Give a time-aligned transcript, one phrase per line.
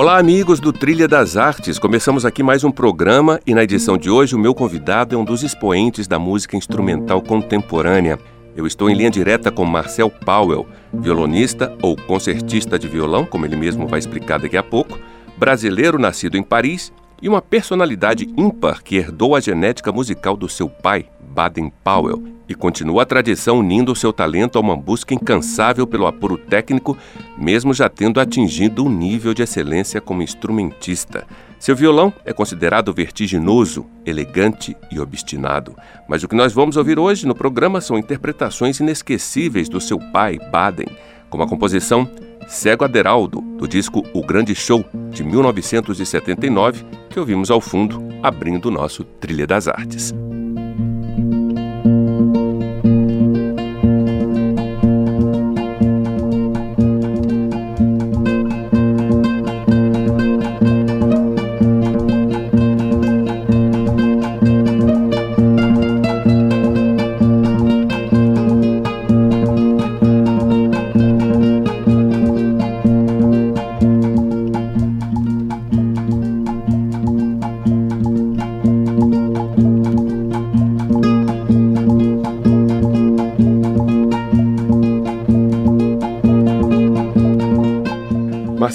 [0.00, 1.76] Olá, amigos do Trilha das Artes.
[1.76, 5.24] Começamos aqui mais um programa e na edição de hoje o meu convidado é um
[5.24, 8.16] dos expoentes da música instrumental contemporânea.
[8.54, 13.56] Eu estou em linha direta com Marcel Powell, violonista ou concertista de violão, como ele
[13.56, 14.96] mesmo vai explicar daqui a pouco,
[15.36, 20.68] brasileiro nascido em Paris e uma personalidade ímpar que herdou a genética musical do seu
[20.68, 21.06] pai,
[21.38, 26.36] Baden Powell, e continua a tradição unindo seu talento a uma busca incansável pelo apuro
[26.36, 26.98] técnico,
[27.38, 31.28] mesmo já tendo atingido um nível de excelência como instrumentista.
[31.56, 35.76] Seu violão é considerado vertiginoso, elegante e obstinado,
[36.08, 40.40] mas o que nós vamos ouvir hoje no programa são interpretações inesquecíveis do seu pai,
[40.50, 40.88] Baden,
[41.30, 42.10] como a composição
[42.48, 48.72] Cego Aderaldo, do disco O Grande Show, de 1979, que ouvimos ao fundo, abrindo o
[48.72, 50.12] nosso Trilha das Artes.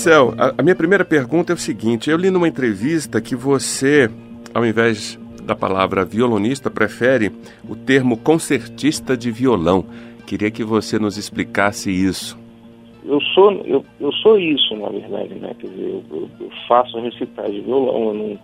[0.03, 4.09] Marcel, a, a minha primeira pergunta é o seguinte: eu li numa entrevista que você,
[4.53, 7.31] ao invés da palavra violonista, prefere
[7.69, 9.85] o termo concertista de violão.
[10.27, 12.37] Queria que você nos explicasse isso.
[13.05, 15.55] Eu sou, eu, eu sou isso, na verdade, né?
[15.57, 18.39] Quer dizer, eu, eu, eu faço recitais de violão, eu não,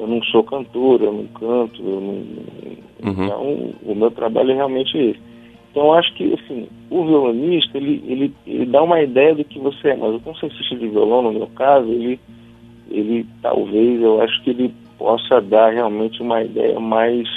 [0.00, 3.10] eu não sou cantor, eu não canto, eu não.
[3.10, 3.24] Uhum.
[3.24, 5.33] Então, o meu trabalho é realmente esse.
[5.74, 9.88] Então, acho que, assim, o violonista, ele, ele, ele dá uma ideia do que você
[9.88, 12.20] é, mas o concertista de violão, no meu caso, ele,
[12.88, 17.28] ele talvez, eu acho que ele possa dar realmente uma ideia mais,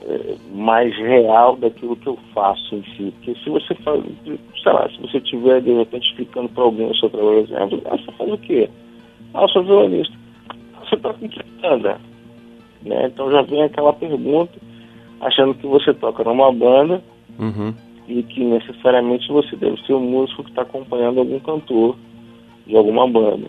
[0.00, 3.12] é, mais real daquilo que eu faço em si.
[3.12, 6.96] Porque se você faz, sei lá, se você estiver, de repente, explicando para alguém o
[6.96, 8.68] seu trabalho, exemplo, ah, você faz o quê?
[9.32, 10.14] Ah, eu sou violonista.
[10.80, 12.00] Você toca em que banda?
[12.84, 13.06] Né?
[13.06, 14.58] Então já vem aquela pergunta,
[15.20, 17.00] achando que você toca numa banda,
[17.38, 17.74] Uhum.
[18.08, 21.96] E que necessariamente você deve ser um músico que está acompanhando algum cantor
[22.66, 23.48] de alguma banda.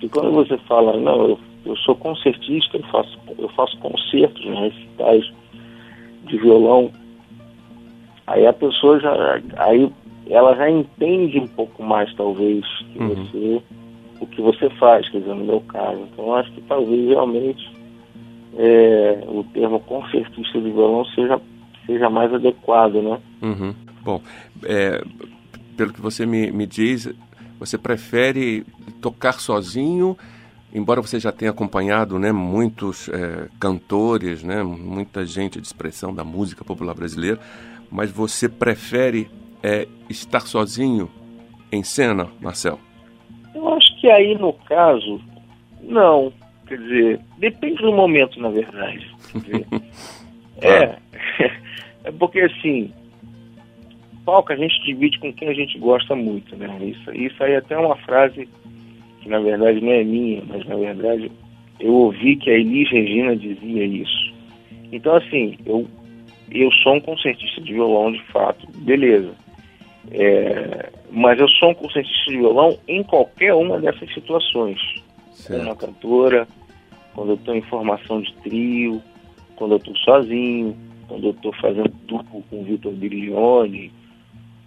[0.00, 4.68] E quando você fala, não, eu, eu sou concertista, eu faço, eu faço concertos, né,
[4.68, 5.24] recitais
[6.24, 6.90] de violão,
[8.26, 9.90] aí a pessoa já, aí
[10.30, 13.08] ela já entende um pouco mais, talvez, que uhum.
[13.08, 13.62] você,
[14.20, 16.00] o que você faz, quer dizer, no meu caso.
[16.12, 17.70] Então, eu acho que talvez realmente
[18.56, 21.40] é, o termo concertista de violão seja
[21.88, 23.18] seja mais adequado, né?
[23.40, 23.74] Uhum.
[24.02, 24.20] Bom,
[24.62, 25.02] é,
[25.74, 27.10] pelo que você me, me diz,
[27.58, 28.64] você prefere
[29.00, 30.16] tocar sozinho,
[30.72, 36.22] embora você já tenha acompanhado né, muitos é, cantores, né, muita gente de expressão da
[36.22, 37.40] música popular brasileira,
[37.90, 39.30] mas você prefere
[39.62, 41.10] é, estar sozinho
[41.72, 42.78] em cena, Marcel?
[43.54, 45.20] Eu acho que aí, no caso,
[45.82, 46.32] não.
[46.66, 49.10] Quer dizer, depende do momento, na verdade.
[50.60, 50.96] é.
[52.04, 52.92] É porque assim,
[54.24, 56.78] palco a gente divide com quem a gente gosta muito, né?
[56.80, 58.48] Isso, isso aí é até uma frase
[59.20, 61.30] que na verdade não é minha, mas na verdade
[61.80, 64.34] eu ouvi que a Elis Regina dizia isso.
[64.92, 65.86] Então assim, eu,
[66.50, 69.32] eu sou um concertista de violão de fato, beleza.
[70.10, 74.78] É, mas eu sou um concertista de violão em qualquer uma dessas situações.
[75.32, 75.62] Certo.
[75.62, 76.48] Uma cantora,
[77.14, 79.02] quando eu estou em formação de trio,
[79.56, 80.76] quando eu estou sozinho,
[81.08, 83.90] quando eu estou fazendo turno com o Vitor Biriglione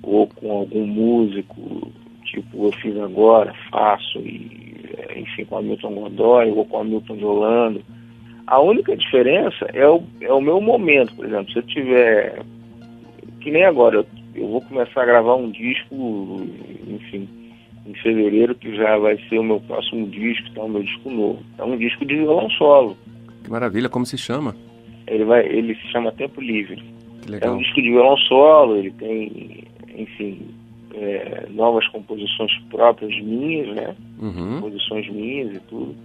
[0.01, 1.91] ou com algum músico,
[2.25, 4.81] tipo eu fiz agora, faço, e,
[5.15, 7.81] enfim, com a Milton Godoy ou com a Milton de Holanda.
[8.47, 12.43] A única diferença é o, é o meu momento, por exemplo, se eu tiver,
[13.39, 14.05] que nem agora, eu,
[14.35, 16.41] eu vou começar a gravar um disco,
[16.87, 17.29] enfim,
[17.85, 21.39] em fevereiro, que já vai ser o meu próximo disco, então, o meu disco novo.
[21.57, 22.97] É um disco de violão solo.
[23.43, 24.55] Que maravilha, como se chama?
[25.11, 26.81] Ele, vai, ele se chama Tempo Livre.
[27.39, 29.63] É um disco de violão solo, ele tem,
[29.95, 30.39] enfim,
[30.95, 33.95] é, novas composições próprias minhas, né?
[34.19, 34.55] Uhum.
[34.55, 35.95] Composições minhas e tudo.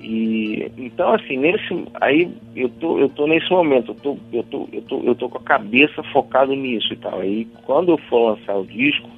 [0.00, 4.68] E então assim, nesse aí eu tô eu tô nesse momento, eu tô eu tô
[4.72, 7.20] eu tô eu tô com a cabeça focado nisso e tal.
[7.20, 9.08] Aí quando eu for lançar o disco,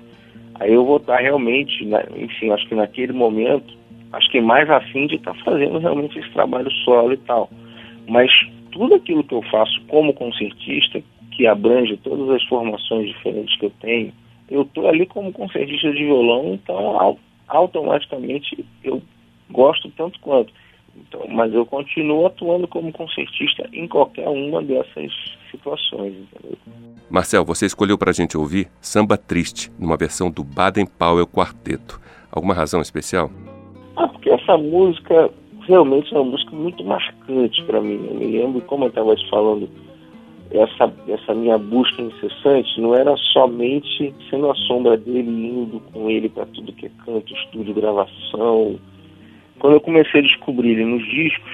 [0.54, 1.84] aí eu vou estar realmente,
[2.16, 3.76] enfim, acho que naquele momento,
[4.12, 7.50] acho que mais afim de estar fazendo realmente esse trabalho solo e tal.
[8.06, 8.30] Mas
[8.70, 13.72] tudo aquilo que eu faço como concertista, que abrange todas as formações diferentes que eu
[13.80, 14.12] tenho,
[14.50, 17.16] eu estou ali como concertista de violão, então
[17.46, 19.02] automaticamente eu
[19.50, 20.52] gosto tanto quanto.
[20.96, 25.12] Então, mas eu continuo atuando como concertista em qualquer uma dessas
[25.50, 26.14] situações.
[26.14, 26.58] Entendeu?
[27.08, 32.00] Marcel, você escolheu para a gente ouvir Samba Triste, numa versão do Baden Powell Quarteto.
[32.30, 33.30] Alguma razão especial?
[33.96, 35.30] Ah, porque essa música
[35.68, 38.04] realmente é uma música muito marcante para mim.
[38.08, 39.68] Eu me lembro, como eu estava te falando,
[40.50, 46.28] essa, essa minha busca incessante não era somente sendo a sombra dele, indo com ele
[46.28, 48.78] para tudo que é canto, estúdio, gravação.
[49.58, 51.52] Quando eu comecei a descobrir ele nos discos,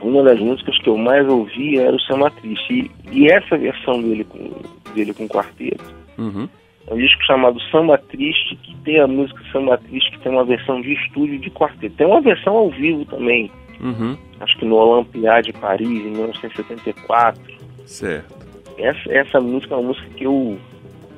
[0.00, 2.90] uma das músicas que eu mais ouvia era o Samba Triste.
[3.12, 4.50] E, e essa versão dele com,
[4.94, 5.84] dele com quarteto
[6.18, 6.48] uhum.
[6.86, 10.44] É um disco chamado Samba Triste, que tem a música Samba Triste, que tem uma
[10.44, 11.96] versão de estúdio de quarteto.
[11.96, 13.50] Tem uma versão ao vivo também.
[13.80, 14.16] Uhum.
[14.40, 17.40] Acho que no Olympiade de Paris, em 1974.
[17.86, 18.34] Certo.
[18.78, 20.58] Essa, essa música é uma música que eu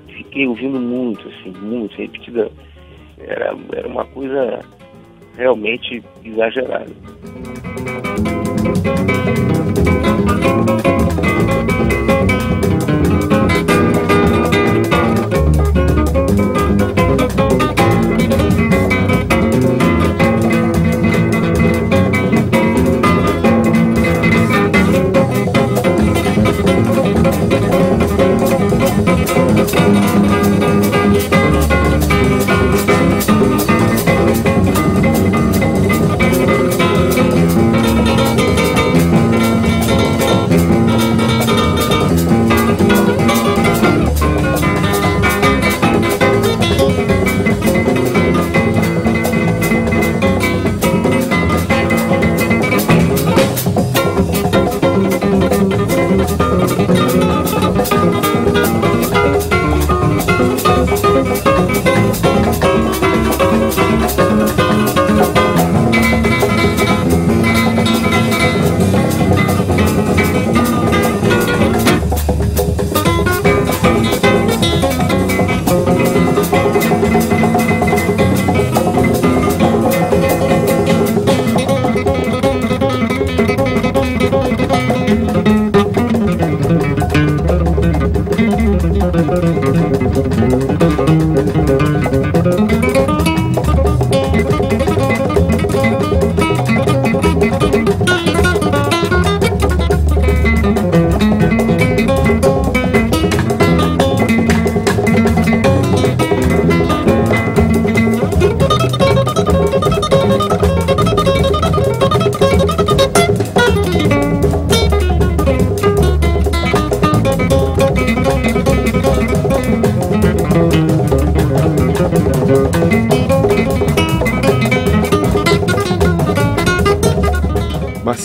[0.09, 2.51] fiquei ouvindo muito, assim, muito, repetida.
[3.19, 4.61] Era, era uma coisa
[5.37, 6.93] realmente exagerada.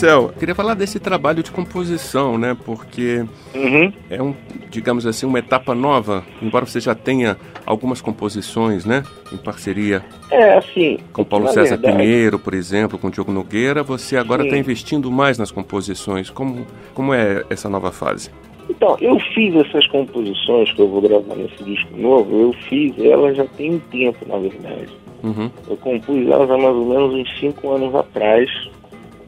[0.02, 2.56] Marcel, queria falar desse trabalho de composição, né?
[2.64, 3.92] Porque uhum.
[4.10, 4.34] é um,
[4.68, 9.04] digamos assim, uma etapa nova, embora você já tenha algumas composições, né?
[9.32, 14.16] Em parceria é, assim, com Paulo César verdade, Pinheiro, por exemplo, com Diogo Nogueira, você
[14.16, 16.30] agora está investindo mais nas composições.
[16.30, 18.28] Como, como é essa nova fase?
[18.68, 23.36] Então, eu fiz essas composições que eu vou gravar nesse disco novo, eu fiz elas
[23.36, 24.88] já tem um tempo, na verdade.
[25.22, 25.48] Uhum.
[25.68, 28.50] Eu compus elas há mais ou menos uns cinco anos atrás,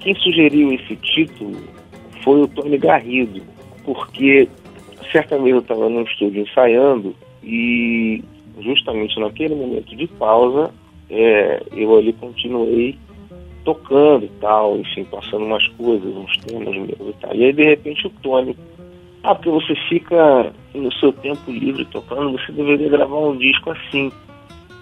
[0.04, 1.56] quem sugeriu esse título
[2.22, 3.42] foi o Tony Garrido,
[3.84, 4.46] porque
[5.10, 8.22] certa vez eu estava no estúdio ensaiando e
[8.60, 10.70] justamente naquele momento de pausa
[11.10, 12.98] é, eu ali continuei
[13.64, 17.34] tocando e tal, enfim, passando umas coisas, uns temas meus e tal.
[17.34, 18.54] E aí de repente o Tony,
[19.22, 24.12] ah, porque você fica no seu tempo livre tocando, você deveria gravar um disco assim.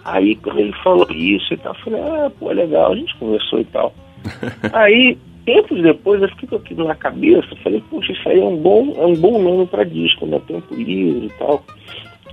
[0.04, 3.60] Aí quando ele falou isso e tal, eu falei, ah, pô, legal, a gente conversou
[3.60, 3.94] e tal.
[4.72, 8.94] aí, tempos depois, eu fiquei aquilo na cabeça, falei, poxa, isso aí é um bom,
[8.96, 10.40] é um bom nome para disco, né?
[10.46, 11.64] Tempo livre e tal.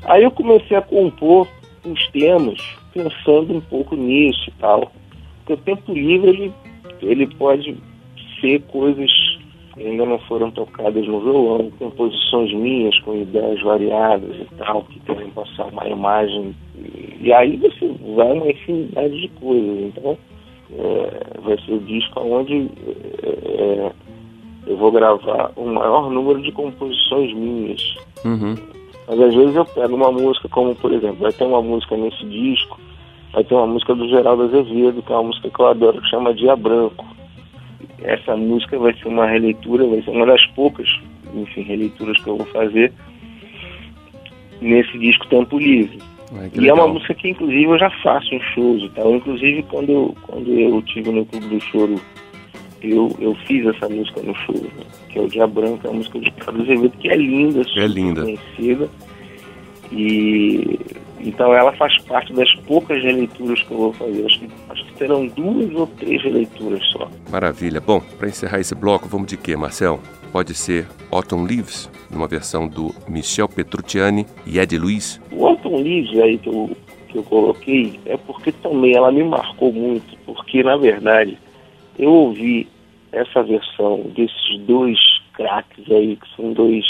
[0.04, 1.48] Aí eu comecei a compor
[1.86, 2.60] os temas,
[2.94, 4.92] pensando um pouco nisso e tal.
[5.40, 6.54] Porque o tempo livre, ele,
[7.02, 7.78] ele pode
[8.40, 9.12] ser coisas
[9.86, 15.30] ainda não foram tocadas no violão, composições minhas com ideias variadas e tal, que querem
[15.30, 16.56] passar uma imagem.
[17.22, 19.80] E aí você vai uma infinidade de coisas.
[19.80, 20.18] Então,
[20.72, 22.70] é, vai ser o disco onde
[23.24, 23.92] é, é,
[24.68, 27.96] eu vou gravar o maior número de composições minhas.
[28.24, 28.56] Uhum.
[29.08, 32.24] Mas às vezes eu pego uma música, como por exemplo, vai ter uma música nesse
[32.26, 32.80] disco,
[33.34, 36.10] vai ter uma música do Geraldo Azevedo, que é uma música que eu adoro, que
[36.10, 37.06] chama Dia Branco.
[38.04, 40.88] Essa música vai ser uma releitura, vai ser uma das poucas,
[41.34, 42.94] enfim, releituras que eu vou fazer
[44.62, 46.09] nesse disco Tempo Livre.
[46.32, 46.78] E legal.
[46.78, 49.16] é uma música que inclusive eu já faço em shows e tal.
[49.16, 51.96] Inclusive quando eu, quando eu tive no Clube do Choro,
[52.82, 54.86] eu, eu fiz essa música no show, né?
[55.10, 57.88] que é o Dia Branco, é uma música de Carlos Azevedo, que é linda, é
[57.88, 58.22] linda.
[58.24, 58.90] conhecida.
[59.92, 60.80] E
[61.22, 64.26] então ela faz parte das poucas releituras que eu vou fazer.
[64.26, 67.10] Acho que, acho que terão duas ou três releituras só.
[67.30, 67.82] Maravilha.
[67.82, 70.00] Bom, para encerrar esse bloco, vamos de quê, Marcel?
[70.32, 75.20] Pode ser Autumn Leaves, numa versão do Michel Petrucciani e Ed Luiz.
[75.32, 79.74] O Autumn Leaves aí que eu, que eu coloquei é porque também ela me marcou
[79.74, 81.38] muito, porque na verdade
[81.98, 82.68] eu ouvi
[83.12, 85.00] essa versão desses dois
[85.34, 86.86] craques aí, que são dois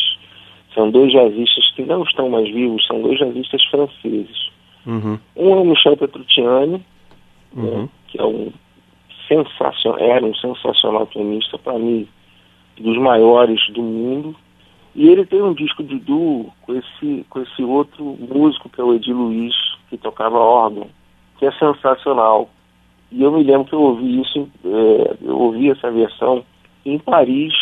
[0.74, 4.50] são dois jazzistas que não estão mais vivos, são dois jazzistas franceses.
[4.86, 5.18] Uhum.
[5.36, 6.84] Um é o Michel Petrucciani,
[7.56, 7.82] uhum.
[7.84, 8.52] né, que é um
[9.28, 12.08] sensacional, era um sensacional pianista para mim,
[12.80, 14.36] dos maiores do mundo.
[14.96, 18.84] E ele tem um disco de duo com esse, com esse outro músico que é
[18.84, 19.54] o Edi Luiz,
[19.90, 20.88] que tocava órgão,
[21.38, 22.50] que é sensacional.
[23.12, 26.44] E eu me lembro que eu ouvi isso, é, eu ouvi essa versão
[26.86, 27.54] em Paris,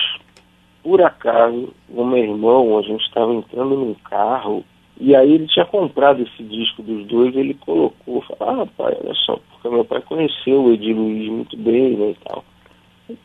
[0.83, 4.63] por acaso, o meu irmão, a gente estava entrando num carro,
[5.00, 9.13] e aí ele tinha comprado esse disco dos dois, ele colocou, falou, ah, pai, olha
[9.13, 12.43] só, porque meu pai conheceu o Edi Luiz muito bem, né, e tal.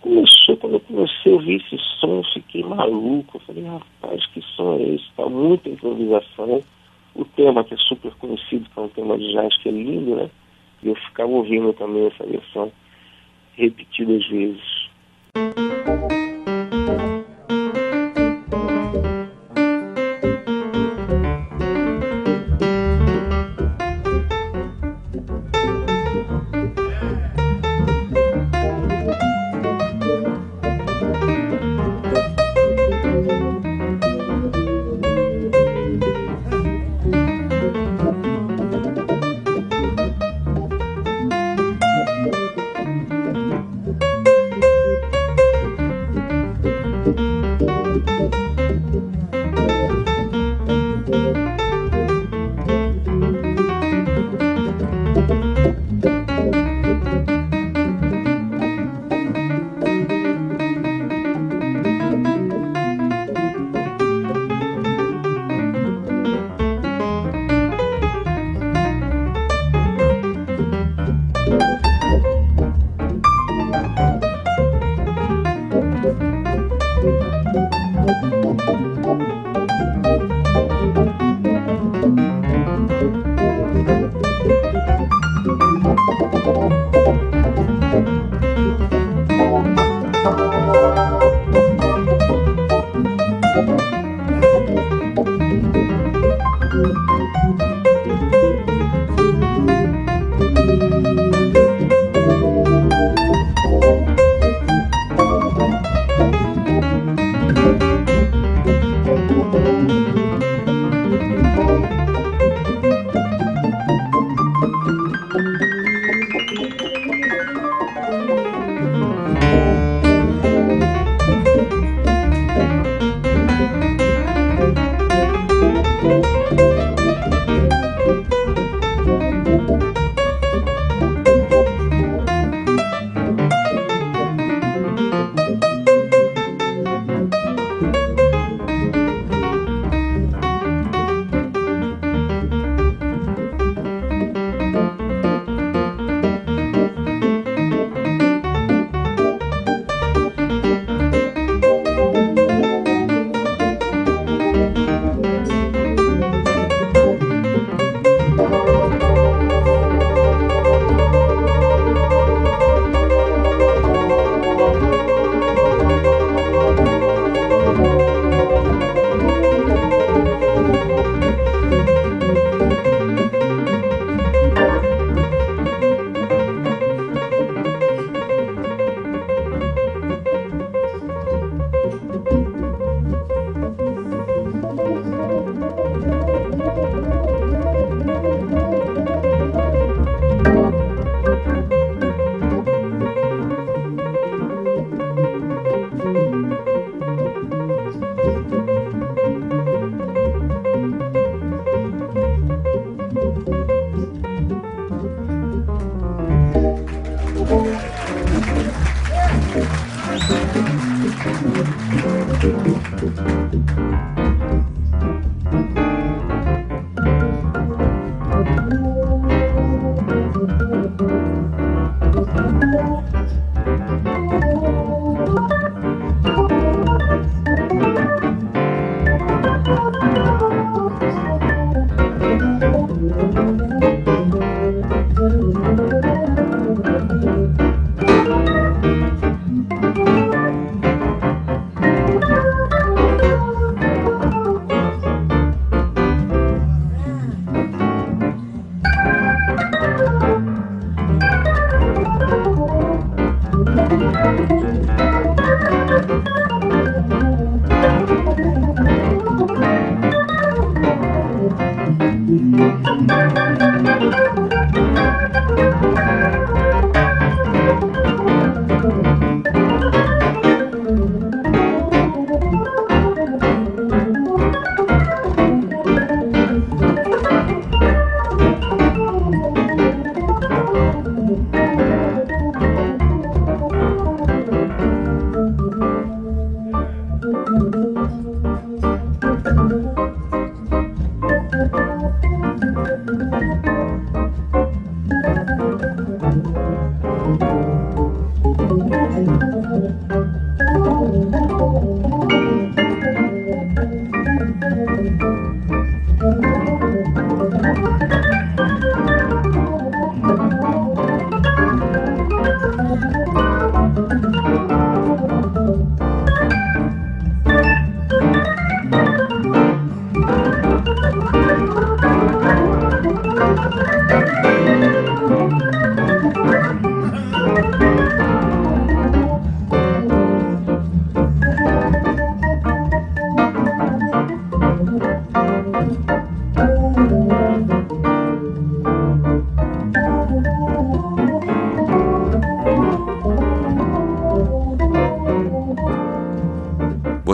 [0.00, 3.36] Começou, quando eu comecei a ouvir esse som, eu fiquei maluco.
[3.36, 5.10] Eu falei, rapaz, que som é esse?
[5.16, 6.62] Tá muita improvisação.
[7.14, 10.14] O tema que é super conhecido, que é um tema de jazz que é lindo,
[10.14, 10.30] né?
[10.82, 12.72] E eu ficava ouvindo também essa versão
[13.54, 14.81] repetidas vezes.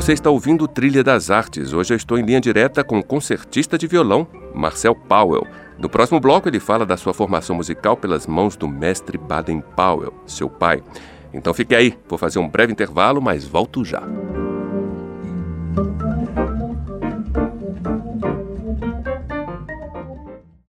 [0.08, 1.74] Você está ouvindo Trilha das Artes.
[1.74, 5.46] Hoje eu estou em linha direta com o concertista de violão, Marcel Powell.
[5.78, 10.14] No próximo bloco, ele fala da sua formação musical pelas mãos do mestre Baden Powell,
[10.26, 10.82] seu pai.
[11.30, 14.02] Então fique aí, vou fazer um breve intervalo, mas volto já.